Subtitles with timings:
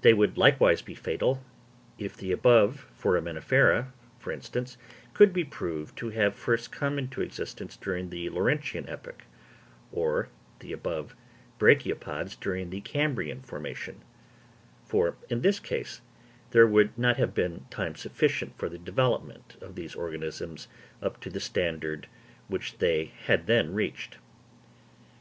[0.00, 1.44] They would likewise be fatal,
[1.96, 3.86] if the above Foraminifera,
[4.18, 4.76] for instance,
[5.14, 9.22] could be proved to have first come into existence during the Laurentian epoch,
[9.92, 10.28] or
[10.58, 11.14] the above
[11.56, 14.02] Brachiopods during the Cambrian formation;
[14.84, 16.00] for in this case,
[16.50, 20.66] there would not have been time sufficient for the development of these organisms
[21.00, 22.08] up to the standard
[22.48, 24.18] which they had then reached.